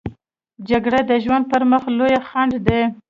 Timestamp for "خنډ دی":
2.27-2.81